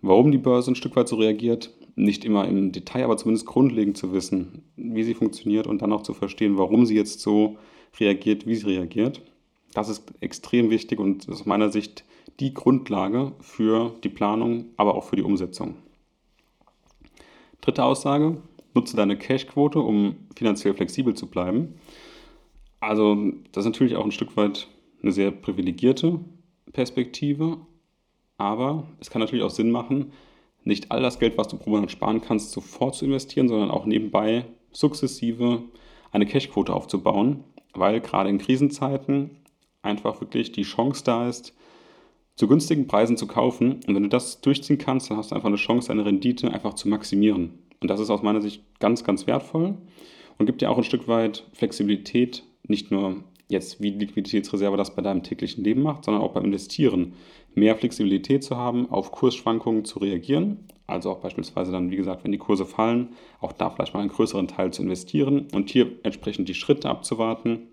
warum 0.00 0.32
die 0.32 0.38
Börse 0.38 0.72
ein 0.72 0.74
Stück 0.74 0.96
weit 0.96 1.08
so 1.08 1.16
reagiert, 1.16 1.70
nicht 1.94 2.24
immer 2.24 2.48
im 2.48 2.72
Detail, 2.72 3.04
aber 3.04 3.16
zumindest 3.16 3.46
grundlegend 3.46 3.96
zu 3.96 4.12
wissen, 4.12 4.62
wie 4.76 5.02
sie 5.02 5.14
funktioniert 5.14 5.66
und 5.66 5.82
dann 5.82 5.92
auch 5.92 6.02
zu 6.02 6.14
verstehen, 6.14 6.56
warum 6.56 6.86
sie 6.86 6.96
jetzt 6.96 7.20
so 7.20 7.58
reagiert, 8.00 8.46
wie 8.46 8.54
sie 8.54 8.66
reagiert. 8.66 9.20
Das 9.74 9.88
ist 9.88 10.04
extrem 10.20 10.70
wichtig 10.70 10.98
und 10.98 11.28
aus 11.28 11.46
meiner 11.46 11.70
Sicht 11.70 12.04
die 12.40 12.54
Grundlage 12.54 13.32
für 13.40 13.94
die 14.02 14.08
Planung, 14.08 14.66
aber 14.76 14.94
auch 14.94 15.04
für 15.04 15.16
die 15.16 15.22
Umsetzung. 15.22 15.76
Dritte 17.60 17.84
Aussage, 17.84 18.38
nutze 18.74 18.96
deine 18.96 19.18
Cashquote, 19.18 19.78
um 19.78 20.16
finanziell 20.34 20.74
flexibel 20.74 21.14
zu 21.14 21.26
bleiben. 21.26 21.74
Also 22.82 23.16
das 23.52 23.64
ist 23.64 23.70
natürlich 23.70 23.94
auch 23.94 24.04
ein 24.04 24.10
Stück 24.10 24.36
weit 24.36 24.66
eine 25.02 25.12
sehr 25.12 25.30
privilegierte 25.30 26.18
Perspektive, 26.72 27.58
aber 28.38 28.88
es 28.98 29.08
kann 29.08 29.20
natürlich 29.20 29.44
auch 29.44 29.50
Sinn 29.50 29.70
machen, 29.70 30.10
nicht 30.64 30.90
all 30.90 31.00
das 31.00 31.20
Geld, 31.20 31.38
was 31.38 31.46
du 31.46 31.56
pro 31.56 31.70
Monat 31.70 31.92
sparen 31.92 32.20
kannst, 32.20 32.50
sofort 32.50 32.96
zu 32.96 33.04
investieren, 33.04 33.46
sondern 33.46 33.70
auch 33.70 33.86
nebenbei 33.86 34.46
sukzessive 34.72 35.62
eine 36.10 36.26
Cashquote 36.26 36.74
aufzubauen, 36.74 37.44
weil 37.72 38.00
gerade 38.00 38.30
in 38.30 38.38
Krisenzeiten 38.38 39.30
einfach 39.82 40.20
wirklich 40.20 40.50
die 40.50 40.62
Chance 40.62 41.04
da 41.04 41.28
ist, 41.28 41.54
zu 42.34 42.48
günstigen 42.48 42.88
Preisen 42.88 43.16
zu 43.16 43.28
kaufen. 43.28 43.74
Und 43.86 43.94
wenn 43.94 44.02
du 44.02 44.08
das 44.08 44.40
durchziehen 44.40 44.78
kannst, 44.78 45.08
dann 45.08 45.18
hast 45.18 45.30
du 45.30 45.36
einfach 45.36 45.48
eine 45.48 45.56
Chance, 45.56 45.86
deine 45.86 46.04
Rendite 46.04 46.52
einfach 46.52 46.74
zu 46.74 46.88
maximieren. 46.88 47.60
Und 47.80 47.88
das 47.88 48.00
ist 48.00 48.10
aus 48.10 48.22
meiner 48.22 48.40
Sicht 48.40 48.64
ganz, 48.80 49.04
ganz 49.04 49.28
wertvoll 49.28 49.78
und 50.38 50.46
gibt 50.46 50.62
dir 50.62 50.70
auch 50.70 50.78
ein 50.78 50.84
Stück 50.84 51.06
weit 51.06 51.46
Flexibilität 51.52 52.42
nicht 52.66 52.90
nur 52.90 53.24
jetzt 53.48 53.80
wie 53.80 53.90
Liquiditätsreserve 53.90 54.76
das 54.76 54.94
bei 54.94 55.02
deinem 55.02 55.22
täglichen 55.22 55.62
Leben 55.62 55.82
macht, 55.82 56.04
sondern 56.04 56.22
auch 56.22 56.32
beim 56.32 56.44
Investieren 56.44 57.14
mehr 57.54 57.76
Flexibilität 57.76 58.42
zu 58.42 58.56
haben, 58.56 58.90
auf 58.90 59.12
Kursschwankungen 59.12 59.84
zu 59.84 59.98
reagieren. 59.98 60.68
Also 60.86 61.10
auch 61.10 61.20
beispielsweise 61.20 61.70
dann, 61.70 61.90
wie 61.90 61.96
gesagt, 61.96 62.24
wenn 62.24 62.32
die 62.32 62.38
Kurse 62.38 62.64
fallen, 62.64 63.10
auch 63.40 63.52
da 63.52 63.70
vielleicht 63.70 63.94
mal 63.94 64.00
einen 64.00 64.08
größeren 64.08 64.48
Teil 64.48 64.72
zu 64.72 64.82
investieren 64.82 65.48
und 65.52 65.70
hier 65.70 65.92
entsprechend 66.02 66.48
die 66.48 66.54
Schritte 66.54 66.88
abzuwarten. 66.88 67.68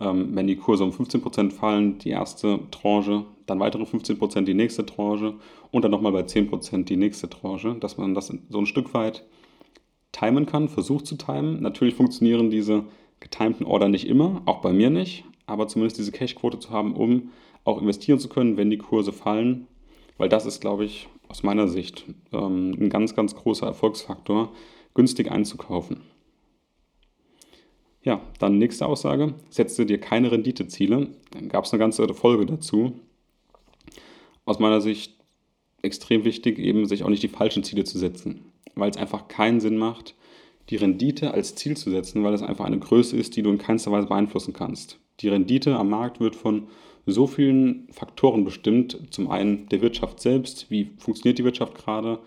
Ähm, 0.00 0.34
wenn 0.34 0.46
die 0.46 0.56
Kurse 0.56 0.84
um 0.84 0.90
15% 0.90 1.50
fallen, 1.50 1.98
die 1.98 2.10
erste 2.10 2.60
Tranche, 2.70 3.24
dann 3.46 3.60
weitere 3.60 3.84
15% 3.84 4.42
die 4.42 4.54
nächste 4.54 4.84
Tranche 4.84 5.34
und 5.70 5.82
dann 5.82 5.90
nochmal 5.90 6.12
bei 6.12 6.22
10% 6.22 6.84
die 6.84 6.96
nächste 6.96 7.28
Tranche, 7.28 7.76
dass 7.80 7.96
man 7.96 8.14
das 8.14 8.32
so 8.48 8.58
ein 8.58 8.66
Stück 8.66 8.94
weit 8.94 9.24
timen 10.12 10.46
kann, 10.46 10.68
versucht 10.68 11.06
zu 11.06 11.16
timen. 11.16 11.60
Natürlich 11.62 11.94
funktionieren 11.94 12.50
diese 12.50 12.84
getimten 13.20 13.64
Order 13.64 13.88
nicht 13.88 14.06
immer, 14.06 14.42
auch 14.46 14.60
bei 14.60 14.72
mir 14.72 14.90
nicht, 14.90 15.24
aber 15.46 15.68
zumindest 15.68 15.98
diese 15.98 16.12
Cash-Quote 16.12 16.58
zu 16.58 16.70
haben, 16.70 16.94
um 16.94 17.30
auch 17.64 17.80
investieren 17.80 18.18
zu 18.18 18.28
können, 18.28 18.56
wenn 18.56 18.70
die 18.70 18.78
Kurse 18.78 19.12
fallen, 19.12 19.66
weil 20.16 20.28
das 20.28 20.46
ist, 20.46 20.60
glaube 20.60 20.84
ich, 20.84 21.08
aus 21.28 21.42
meiner 21.42 21.68
Sicht 21.68 22.04
ähm, 22.32 22.76
ein 22.78 22.90
ganz, 22.90 23.14
ganz 23.14 23.34
großer 23.34 23.66
Erfolgsfaktor, 23.66 24.52
günstig 24.94 25.30
einzukaufen. 25.30 26.00
Ja, 28.02 28.22
dann 28.38 28.58
nächste 28.58 28.86
Aussage, 28.86 29.34
setze 29.50 29.84
dir 29.84 30.00
keine 30.00 30.32
Renditeziele. 30.32 31.08
Dann 31.30 31.48
gab 31.48 31.64
es 31.64 31.72
eine 31.72 31.78
ganze 31.78 32.08
Folge 32.14 32.46
dazu. 32.46 32.92
Aus 34.44 34.58
meiner 34.58 34.80
Sicht 34.80 35.14
extrem 35.82 36.24
wichtig, 36.24 36.58
eben 36.58 36.86
sich 36.86 37.04
auch 37.04 37.10
nicht 37.10 37.22
die 37.22 37.28
falschen 37.28 37.64
Ziele 37.64 37.84
zu 37.84 37.98
setzen, 37.98 38.46
weil 38.74 38.90
es 38.90 38.96
einfach 38.96 39.28
keinen 39.28 39.60
Sinn 39.60 39.76
macht, 39.76 40.14
die 40.70 40.76
Rendite 40.76 41.32
als 41.32 41.54
Ziel 41.54 41.76
zu 41.76 41.90
setzen, 41.90 42.24
weil 42.24 42.34
es 42.34 42.42
einfach 42.42 42.64
eine 42.64 42.78
Größe 42.78 43.16
ist, 43.16 43.36
die 43.36 43.42
du 43.42 43.50
in 43.50 43.58
keinster 43.58 43.90
Weise 43.90 44.08
beeinflussen 44.08 44.52
kannst. 44.52 44.98
Die 45.20 45.28
Rendite 45.28 45.76
am 45.76 45.90
Markt 45.90 46.20
wird 46.20 46.36
von 46.36 46.68
so 47.06 47.26
vielen 47.26 47.88
Faktoren 47.90 48.44
bestimmt. 48.44 48.98
Zum 49.10 49.30
einen 49.30 49.68
der 49.68 49.80
Wirtschaft 49.80 50.20
selbst, 50.20 50.70
wie 50.70 50.90
funktioniert 50.98 51.38
die 51.38 51.44
Wirtschaft 51.44 51.74
gerade, 51.74 52.18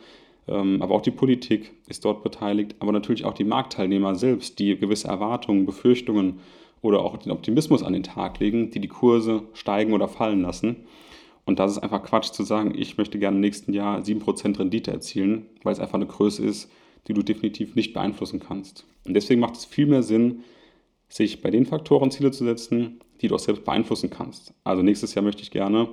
ähm, 0.47 0.81
aber 0.81 0.95
auch 0.95 1.01
die 1.01 1.11
Politik 1.11 1.71
ist 1.87 2.03
dort 2.03 2.23
beteiligt, 2.23 2.75
aber 2.79 2.91
natürlich 2.91 3.25
auch 3.25 3.33
die 3.33 3.43
Marktteilnehmer 3.43 4.15
selbst, 4.15 4.59
die 4.59 4.75
gewisse 4.75 5.07
Erwartungen, 5.07 5.65
Befürchtungen 5.65 6.39
oder 6.81 7.01
auch 7.01 7.17
den 7.17 7.31
Optimismus 7.31 7.83
an 7.83 7.93
den 7.93 8.03
Tag 8.03 8.39
legen, 8.39 8.71
die 8.71 8.79
die 8.79 8.87
Kurse 8.87 9.43
steigen 9.53 9.93
oder 9.93 10.07
fallen 10.07 10.41
lassen. 10.41 10.77
Und 11.45 11.59
das 11.59 11.73
ist 11.73 11.79
einfach 11.79 12.03
Quatsch 12.03 12.31
zu 12.31 12.43
sagen, 12.43 12.73
ich 12.75 12.97
möchte 12.97 13.19
gerne 13.19 13.37
im 13.37 13.41
nächsten 13.41 13.73
Jahr 13.73 13.99
7% 13.99 14.59
Rendite 14.59 14.91
erzielen, 14.91 15.45
weil 15.63 15.73
es 15.73 15.79
einfach 15.79 15.95
eine 15.95 16.05
Größe 16.05 16.43
ist, 16.43 16.71
die 17.07 17.13
du 17.13 17.21
definitiv 17.21 17.75
nicht 17.75 17.93
beeinflussen 17.93 18.39
kannst. 18.39 18.85
Und 19.05 19.13
deswegen 19.13 19.41
macht 19.41 19.55
es 19.55 19.65
viel 19.65 19.87
mehr 19.87 20.03
Sinn, 20.03 20.43
sich 21.09 21.41
bei 21.41 21.51
den 21.51 21.65
Faktoren 21.65 22.11
Ziele 22.11 22.31
zu 22.31 22.45
setzen, 22.45 22.99
die 23.21 23.27
du 23.27 23.35
auch 23.35 23.39
selbst 23.39 23.65
beeinflussen 23.65 24.09
kannst. 24.09 24.53
Also 24.63 24.81
nächstes 24.81 25.13
Jahr 25.13 25.23
möchte 25.23 25.41
ich 25.41 25.51
gerne 25.51 25.89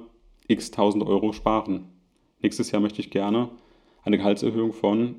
x 0.46 0.70
1000 0.70 1.04
Euro 1.04 1.32
sparen. 1.32 1.88
Nächstes 2.40 2.70
Jahr 2.70 2.80
möchte 2.80 3.00
ich 3.00 3.10
gerne 3.10 3.50
eine 4.02 4.16
Gehaltserhöhung 4.16 4.72
von 4.72 5.16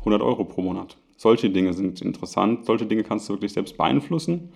100 0.00 0.22
Euro 0.22 0.44
pro 0.44 0.62
Monat. 0.62 0.96
Solche 1.16 1.48
Dinge 1.50 1.72
sind 1.72 2.02
interessant. 2.02 2.66
Solche 2.66 2.86
Dinge 2.86 3.04
kannst 3.04 3.28
du 3.28 3.34
wirklich 3.34 3.52
selbst 3.52 3.76
beeinflussen. 3.76 4.50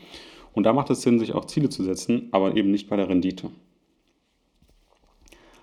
Und 0.53 0.65
da 0.65 0.73
macht 0.73 0.91
es 0.91 1.03
Sinn, 1.03 1.19
sich 1.19 1.33
auch 1.33 1.45
Ziele 1.45 1.69
zu 1.69 1.85
setzen, 1.85 2.29
aber 2.33 2.57
eben 2.57 2.71
nicht 2.71 2.89
bei 2.89 2.97
der 2.97 3.09
Rendite. 3.09 3.51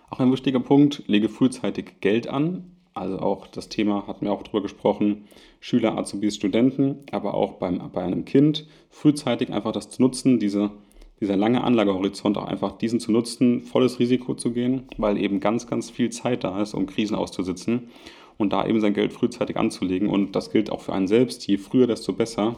Auch 0.09 0.19
ein 0.19 0.31
wichtiger 0.31 0.61
Punkt, 0.61 1.03
lege 1.07 1.27
frühzeitig 1.27 1.99
Geld 1.99 2.27
an. 2.27 2.76
Also 2.97 3.19
auch 3.19 3.47
das 3.47 3.69
Thema 3.69 4.07
hatten 4.07 4.25
wir 4.25 4.31
auch 4.31 4.43
darüber 4.43 4.61
gesprochen, 4.61 5.27
Schüler, 5.59 5.97
Azubis, 5.97 6.35
Studenten, 6.35 6.99
aber 7.11 7.33
auch 7.33 7.53
beim, 7.53 7.81
bei 7.91 8.03
einem 8.03 8.25
Kind, 8.25 8.67
frühzeitig 8.89 9.51
einfach 9.51 9.71
das 9.71 9.89
zu 9.89 10.01
nutzen, 10.01 10.39
diese, 10.39 10.71
dieser 11.19 11.35
lange 11.35 11.63
Anlagehorizont 11.63 12.37
auch 12.37 12.45
einfach 12.45 12.77
diesen 12.77 12.99
zu 12.99 13.11
nutzen, 13.11 13.61
volles 13.61 13.99
Risiko 13.99 14.33
zu 14.33 14.51
gehen, 14.51 14.83
weil 14.97 15.17
eben 15.17 15.39
ganz, 15.39 15.67
ganz 15.67 15.89
viel 15.89 16.09
Zeit 16.09 16.43
da 16.43 16.61
ist, 16.61 16.73
um 16.73 16.85
Krisen 16.85 17.15
auszusitzen 17.15 17.89
und 18.37 18.53
da 18.53 18.65
eben 18.65 18.79
sein 18.81 18.93
Geld 18.93 19.13
frühzeitig 19.13 19.57
anzulegen. 19.57 20.09
Und 20.09 20.35
das 20.35 20.51
gilt 20.51 20.69
auch 20.69 20.81
für 20.81 20.93
einen 20.93 21.07
selbst. 21.07 21.47
Je 21.47 21.57
früher, 21.57 21.87
desto 21.87 22.13
besser. 22.13 22.55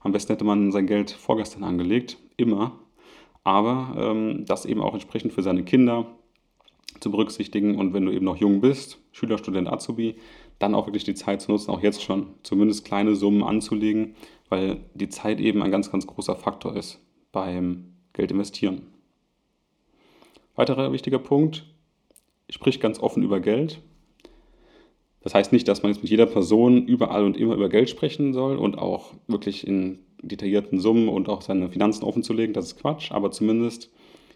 Am 0.00 0.12
besten 0.12 0.32
hätte 0.32 0.44
man 0.44 0.72
sein 0.72 0.86
Geld 0.86 1.10
vorgestern 1.10 1.64
angelegt, 1.64 2.18
immer. 2.36 2.78
Aber 3.44 3.94
ähm, 3.98 4.44
das 4.46 4.66
eben 4.66 4.80
auch 4.80 4.94
entsprechend 4.94 5.32
für 5.32 5.42
seine 5.42 5.64
Kinder, 5.64 6.06
zu 7.00 7.10
berücksichtigen 7.10 7.78
und 7.78 7.94
wenn 7.94 8.04
du 8.04 8.12
eben 8.12 8.24
noch 8.24 8.36
jung 8.36 8.60
bist, 8.60 8.98
Schüler, 9.12 9.38
Student, 9.38 9.68
Azubi, 9.68 10.16
dann 10.58 10.74
auch 10.74 10.86
wirklich 10.86 11.04
die 11.04 11.14
Zeit 11.14 11.40
zu 11.42 11.50
nutzen, 11.50 11.70
auch 11.70 11.82
jetzt 11.82 12.02
schon 12.02 12.28
zumindest 12.42 12.84
kleine 12.84 13.16
Summen 13.16 13.42
anzulegen, 13.42 14.14
weil 14.48 14.80
die 14.94 15.08
Zeit 15.08 15.40
eben 15.40 15.62
ein 15.62 15.70
ganz, 15.70 15.90
ganz 15.90 16.06
großer 16.06 16.36
Faktor 16.36 16.76
ist 16.76 17.00
beim 17.32 17.94
Geld 18.12 18.30
investieren. 18.30 18.82
Weiterer 20.54 20.92
wichtiger 20.92 21.18
Punkt, 21.18 21.64
sprich 22.50 22.78
ganz 22.78 23.00
offen 23.00 23.22
über 23.22 23.40
Geld. 23.40 23.80
Das 25.22 25.34
heißt 25.34 25.52
nicht, 25.52 25.68
dass 25.68 25.82
man 25.82 25.92
jetzt 25.92 26.02
mit 26.02 26.10
jeder 26.10 26.26
Person 26.26 26.86
überall 26.86 27.24
und 27.24 27.36
immer 27.36 27.54
über 27.54 27.68
Geld 27.68 27.88
sprechen 27.88 28.32
soll 28.32 28.56
und 28.56 28.76
auch 28.78 29.14
wirklich 29.28 29.66
in 29.66 30.00
detaillierten 30.22 30.78
Summen 30.78 31.08
und 31.08 31.28
auch 31.28 31.42
seine 31.42 31.70
Finanzen 31.70 32.04
offenzulegen, 32.04 32.54
das 32.54 32.66
ist 32.66 32.80
Quatsch, 32.80 33.10
aber 33.12 33.30
zumindest 33.30 33.90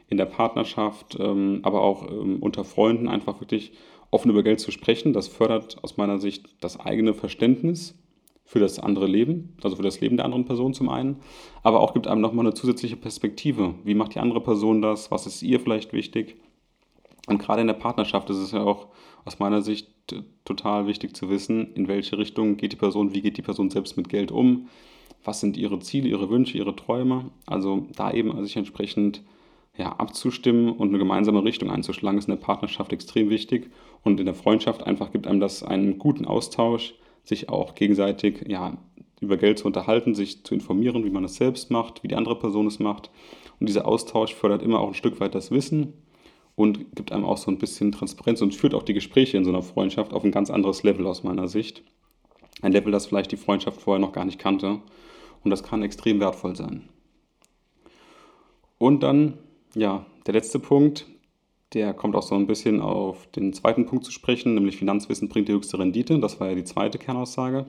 in 0.08 0.16
der 0.16 0.26
Partnerschaft, 0.26 1.16
ähm, 1.18 1.60
aber 1.62 1.82
auch 1.82 2.10
ähm, 2.10 2.38
unter 2.40 2.64
Freunden 2.64 3.08
einfach 3.08 3.40
wirklich 3.40 3.72
offen 4.10 4.30
über 4.30 4.42
Geld 4.42 4.60
zu 4.60 4.70
sprechen. 4.70 5.12
Das 5.12 5.28
fördert 5.28 5.82
aus 5.82 5.96
meiner 5.96 6.18
Sicht 6.18 6.46
das 6.60 6.78
eigene 6.78 7.14
Verständnis 7.14 7.98
für 8.44 8.60
das 8.60 8.78
andere 8.78 9.06
Leben, 9.06 9.56
also 9.62 9.76
für 9.76 9.82
das 9.82 10.00
Leben 10.00 10.16
der 10.16 10.24
anderen 10.24 10.44
Person 10.44 10.72
zum 10.72 10.88
einen, 10.88 11.16
aber 11.64 11.80
auch 11.80 11.94
gibt 11.94 12.06
einem 12.06 12.20
nochmal 12.20 12.46
eine 12.46 12.54
zusätzliche 12.54 12.96
Perspektive. 12.96 13.74
Wie 13.82 13.94
macht 13.94 14.14
die 14.14 14.20
andere 14.20 14.40
Person 14.40 14.80
das? 14.80 15.10
Was 15.10 15.26
ist 15.26 15.42
ihr 15.42 15.58
vielleicht 15.58 15.92
wichtig? 15.92 16.36
Und 17.26 17.38
gerade 17.38 17.60
in 17.60 17.66
der 17.66 17.74
Partnerschaft 17.74 18.30
ist 18.30 18.36
es 18.36 18.52
ja 18.52 18.62
auch 18.62 18.86
aus 19.24 19.40
meiner 19.40 19.62
Sicht 19.62 19.88
total 20.44 20.86
wichtig 20.86 21.16
zu 21.16 21.28
wissen, 21.28 21.74
in 21.74 21.88
welche 21.88 22.16
Richtung 22.18 22.56
geht 22.56 22.72
die 22.72 22.76
Person, 22.76 23.12
wie 23.12 23.22
geht 23.22 23.36
die 23.36 23.42
Person 23.42 23.70
selbst 23.70 23.96
mit 23.96 24.08
Geld 24.08 24.30
um, 24.30 24.68
was 25.24 25.40
sind 25.40 25.56
ihre 25.56 25.80
Ziele, 25.80 26.08
ihre 26.08 26.30
Wünsche, 26.30 26.56
ihre 26.56 26.76
Träume. 26.76 27.32
Also 27.46 27.86
da 27.96 28.12
eben 28.12 28.40
sich 28.44 28.56
entsprechend 28.56 29.22
ja, 29.76 29.92
abzustimmen 29.92 30.70
und 30.70 30.88
eine 30.88 30.98
gemeinsame 30.98 31.44
Richtung 31.44 31.70
einzuschlagen, 31.70 32.18
ist 32.18 32.28
in 32.28 32.34
der 32.34 32.44
Partnerschaft 32.44 32.92
extrem 32.92 33.30
wichtig. 33.30 33.70
Und 34.02 34.20
in 34.20 34.26
der 34.26 34.34
Freundschaft 34.34 34.86
einfach 34.86 35.12
gibt 35.12 35.26
einem 35.26 35.40
das 35.40 35.62
einen 35.62 35.98
guten 35.98 36.24
Austausch, 36.24 36.94
sich 37.24 37.48
auch 37.48 37.74
gegenseitig 37.74 38.44
ja, 38.46 38.78
über 39.20 39.36
Geld 39.36 39.58
zu 39.58 39.66
unterhalten, 39.66 40.14
sich 40.14 40.44
zu 40.44 40.54
informieren, 40.54 41.04
wie 41.04 41.10
man 41.10 41.24
es 41.24 41.36
selbst 41.36 41.70
macht, 41.70 42.02
wie 42.02 42.08
die 42.08 42.14
andere 42.14 42.38
Person 42.38 42.66
es 42.66 42.78
macht. 42.78 43.10
Und 43.58 43.68
dieser 43.68 43.86
Austausch 43.86 44.34
fördert 44.34 44.62
immer 44.62 44.80
auch 44.80 44.88
ein 44.88 44.94
Stück 44.94 45.20
weit 45.20 45.34
das 45.34 45.50
Wissen 45.50 45.94
und 46.54 46.94
gibt 46.94 47.12
einem 47.12 47.24
auch 47.24 47.36
so 47.36 47.50
ein 47.50 47.58
bisschen 47.58 47.92
Transparenz 47.92 48.40
und 48.42 48.54
führt 48.54 48.74
auch 48.74 48.82
die 48.82 48.94
Gespräche 48.94 49.36
in 49.36 49.44
so 49.44 49.50
einer 49.50 49.62
Freundschaft 49.62 50.12
auf 50.12 50.24
ein 50.24 50.30
ganz 50.30 50.50
anderes 50.50 50.82
Level 50.82 51.06
aus 51.06 51.22
meiner 51.22 51.48
Sicht. 51.48 51.82
Ein 52.62 52.72
Level, 52.72 52.92
das 52.92 53.06
vielleicht 53.06 53.32
die 53.32 53.36
Freundschaft 53.36 53.80
vorher 53.80 54.00
noch 54.00 54.12
gar 54.12 54.24
nicht 54.24 54.38
kannte. 54.38 54.80
Und 55.44 55.50
das 55.50 55.62
kann 55.62 55.82
extrem 55.82 56.18
wertvoll 56.20 56.56
sein. 56.56 56.88
Und 58.78 59.02
dann 59.02 59.38
ja, 59.76 60.06
der 60.26 60.34
letzte 60.34 60.58
Punkt, 60.58 61.06
der 61.74 61.92
kommt 61.92 62.16
auch 62.16 62.22
so 62.22 62.34
ein 62.34 62.46
bisschen 62.46 62.80
auf 62.80 63.26
den 63.32 63.52
zweiten 63.52 63.84
Punkt 63.84 64.06
zu 64.06 64.10
sprechen, 64.10 64.54
nämlich 64.54 64.78
Finanzwissen 64.78 65.28
bringt 65.28 65.48
die 65.48 65.52
höchste 65.52 65.78
Rendite. 65.78 66.18
Das 66.18 66.40
war 66.40 66.48
ja 66.48 66.54
die 66.54 66.64
zweite 66.64 66.98
Kernaussage. 66.98 67.66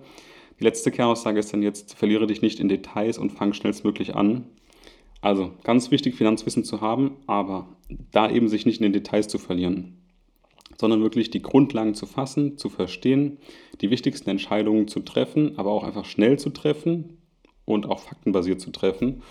Die 0.60 0.64
letzte 0.64 0.90
Kernaussage 0.90 1.40
ist 1.40 1.52
dann 1.52 1.62
jetzt, 1.62 1.96
verliere 1.96 2.26
dich 2.26 2.42
nicht 2.42 2.60
in 2.60 2.70
Details 2.70 3.18
und 3.18 3.32
fang 3.32 3.54
schnellstmöglich 3.54 4.16
an. 4.16 4.46
Also 5.20 5.52
ganz 5.64 5.92
wichtig, 5.92 6.16
Finanzwissen 6.16 6.64
zu 6.64 6.80
haben, 6.80 7.18
aber 7.28 7.68
da 8.12 8.30
eben 8.30 8.48
sich 8.48 8.66
nicht 8.66 8.80
in 8.80 8.84
den 8.84 8.94
Details 8.94 9.28
zu 9.28 9.38
verlieren, 9.38 9.98
sondern 10.80 11.02
wirklich 11.02 11.30
die 11.30 11.42
Grundlagen 11.42 11.94
zu 11.94 12.06
fassen, 12.06 12.58
zu 12.58 12.70
verstehen, 12.70 13.40
die 13.82 13.90
wichtigsten 13.90 14.30
Entscheidungen 14.30 14.88
zu 14.88 15.02
treffen, 15.02 15.58
aber 15.58 15.72
auch 15.72 15.84
einfach 15.84 16.06
schnell 16.06 16.40
zu 16.40 16.52
treffen 16.52 17.18
und 17.66 17.88
auch 17.88 18.00
faktenbasiert 18.00 18.62
zu 18.62 18.72
treffen 18.72 19.24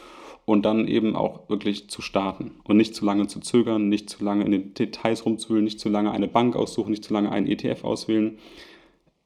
und 0.46 0.64
dann 0.64 0.88
eben 0.88 1.16
auch 1.16 1.50
wirklich 1.50 1.90
zu 1.90 2.00
starten 2.00 2.52
und 2.64 2.78
nicht 2.78 2.94
zu 2.94 3.04
lange 3.04 3.26
zu 3.26 3.40
zögern, 3.40 3.88
nicht 3.88 4.08
zu 4.08 4.24
lange 4.24 4.44
in 4.44 4.52
den 4.52 4.74
Details 4.74 5.26
rumzuwühlen, 5.26 5.64
nicht 5.64 5.80
zu 5.80 5.88
lange 5.90 6.12
eine 6.12 6.28
Bank 6.28 6.56
aussuchen, 6.56 6.90
nicht 6.90 7.04
zu 7.04 7.12
lange 7.12 7.30
einen 7.30 7.48
ETF 7.48 7.84
auswählen, 7.84 8.38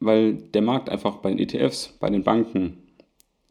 weil 0.00 0.34
der 0.34 0.62
Markt 0.62 0.88
einfach 0.88 1.16
bei 1.16 1.28
den 1.28 1.38
ETFs, 1.38 1.96
bei 2.00 2.08
den 2.08 2.24
Banken 2.24 2.78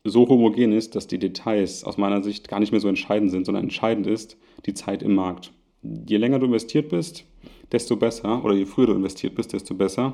so 0.04 0.28
homogen 0.28 0.72
ist, 0.72 0.96
dass 0.96 1.08
die 1.08 1.20
Details 1.20 1.84
aus 1.84 1.98
meiner 1.98 2.24
Sicht 2.24 2.48
gar 2.48 2.60
nicht 2.60 2.72
mehr 2.72 2.82
so 2.82 2.88
entscheidend 2.88 3.30
sind, 3.30 3.46
sondern 3.46 3.64
entscheidend 3.64 4.08
ist 4.08 4.38
die 4.66 4.74
Zeit 4.74 5.04
im 5.04 5.14
Markt. 5.14 5.52
Je 5.84 6.18
länger 6.18 6.40
du 6.40 6.48
investiert 6.48 6.90
bist, 6.90 7.26
desto 7.72 7.96
besser, 7.98 8.44
oder 8.44 8.56
je 8.56 8.66
früher 8.66 8.88
du 8.88 8.94
investiert 8.94 9.36
bist, 9.36 9.54
desto 9.54 9.76
besser. 9.76 10.14